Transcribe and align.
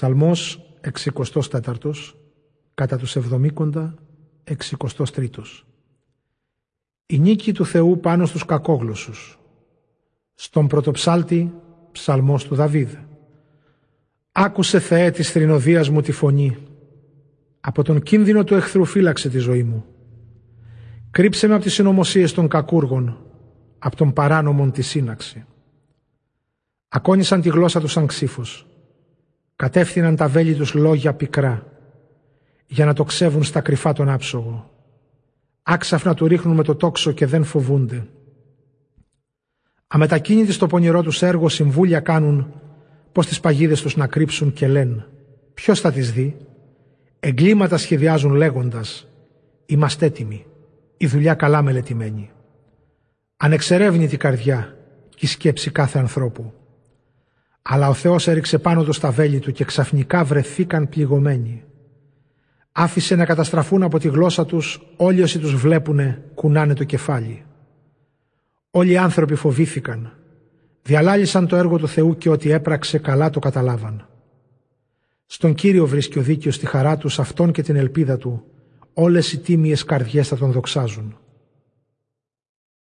Ψαλμός 0.00 0.60
64 1.04 1.72
κατά 2.74 2.96
τους 2.96 3.16
εβδομήκοντα 3.16 3.94
63 4.44 5.28
Η 7.06 7.18
νίκη 7.18 7.52
του 7.52 7.64
Θεού 7.64 8.00
πάνω 8.00 8.26
στους 8.26 8.44
κακόγλωσσους. 8.44 9.38
Στον 10.34 10.66
πρωτοψάλτη 10.66 11.52
ψαλμός 11.92 12.44
του 12.44 12.54
Δαβίδ. 12.54 12.94
Άκουσε 14.32 14.80
Θεέ 14.80 15.10
της 15.10 15.30
θρηνοδίας 15.30 15.88
μου 15.88 16.00
τη 16.00 16.12
φωνή. 16.12 16.56
Από 17.60 17.82
τον 17.82 18.00
κίνδυνο 18.00 18.44
του 18.44 18.54
εχθρού 18.54 18.84
φύλαξε 18.84 19.28
τη 19.28 19.38
ζωή 19.38 19.62
μου. 19.62 19.84
Κρύψε 21.10 21.46
με 21.46 21.54
από 21.54 21.62
τις 21.62 21.74
συνωμοσίες 21.74 22.32
των 22.32 22.48
κακούργων 22.48 23.18
Από 23.78 23.96
τον 23.96 24.12
παράνομον 24.12 24.72
τη 24.72 24.82
σύναξη. 24.82 25.44
Ακόνησαν 26.88 27.40
τη 27.40 27.48
γλώσσα 27.48 27.80
τους 27.80 27.92
σαν 27.92 28.06
ξύφος 28.06 28.64
Κατεύθυναν 29.60 30.16
τα 30.16 30.28
βέλη 30.28 30.54
τους 30.54 30.74
λόγια 30.74 31.14
πικρά 31.14 31.66
για 32.66 32.84
να 32.84 32.92
το 32.92 33.04
ξεύουν 33.04 33.42
στα 33.42 33.60
κρυφά 33.60 33.92
τον 33.92 34.08
άψογο. 34.08 34.70
Άξαφνα 35.62 36.14
του 36.14 36.26
ρίχνουν 36.26 36.56
με 36.56 36.62
το 36.62 36.74
τόξο 36.74 37.12
και 37.12 37.26
δεν 37.26 37.44
φοβούνται. 37.44 38.06
Αμετακίνητοι 39.86 40.52
στο 40.52 40.66
πονηρό 40.66 41.02
τους 41.02 41.22
έργο 41.22 41.48
συμβούλια 41.48 42.00
κάνουν 42.00 42.52
πως 43.12 43.26
τις 43.26 43.40
παγίδες 43.40 43.82
τους 43.82 43.96
να 43.96 44.06
κρύψουν 44.06 44.52
και 44.52 44.68
λένε 44.68 45.06
ποιος 45.54 45.80
θα 45.80 45.92
τις 45.92 46.12
δει; 46.12 46.36
Εγκλήματα 47.20 47.76
σχεδιάζουν 47.76 48.32
λέγοντας 48.32 49.08
είμαστε 49.66 50.06
έτοιμοι, 50.06 50.46
η 50.96 51.06
δουλειά 51.06 51.34
καλά 51.34 51.62
μελετημένη. 51.62 52.30
Ανεξερεύνητη 53.36 54.16
καρδιά 54.16 54.76
και 55.08 55.26
η 55.26 55.28
σκέψη 55.28 55.70
κάθε 55.70 55.98
ανθρώπου. 55.98 56.52
Αλλά 57.62 57.88
ο 57.88 57.94
Θεός 57.94 58.28
έριξε 58.28 58.58
πάνω 58.58 58.84
του 58.84 58.92
στα 58.92 59.10
βέλη 59.10 59.38
του 59.38 59.52
και 59.52 59.64
ξαφνικά 59.64 60.24
βρεθήκαν 60.24 60.88
πληγωμένοι. 60.88 61.64
Άφησε 62.72 63.14
να 63.14 63.24
καταστραφούν 63.24 63.82
από 63.82 63.98
τη 63.98 64.08
γλώσσα 64.08 64.46
τους 64.46 64.80
όλοι 64.96 65.22
όσοι 65.22 65.38
τους 65.38 65.54
βλέπουνε 65.54 66.22
κουνάνε 66.34 66.74
το 66.74 66.84
κεφάλι. 66.84 67.44
Όλοι 68.70 68.90
οι 68.90 68.96
άνθρωποι 68.96 69.34
φοβήθηκαν. 69.34 70.12
Διαλάλησαν 70.82 71.46
το 71.46 71.56
έργο 71.56 71.78
του 71.78 71.88
Θεού 71.88 72.16
και 72.16 72.28
ό,τι 72.28 72.50
έπραξε 72.50 72.98
καλά 72.98 73.30
το 73.30 73.38
καταλάβαν. 73.38 74.08
Στον 75.26 75.54
Κύριο 75.54 75.86
βρίσκει 75.86 76.18
ο 76.18 76.22
δίκαιος 76.22 76.58
τη 76.58 76.66
χαρά 76.66 76.96
τους, 76.96 77.18
αυτόν 77.18 77.52
και 77.52 77.62
την 77.62 77.76
ελπίδα 77.76 78.16
του. 78.16 78.44
Όλες 78.94 79.32
οι 79.32 79.38
τίμιες 79.38 79.84
καρδιές 79.84 80.28
θα 80.28 80.36
τον 80.36 80.52
δοξάζουν. 80.52 81.16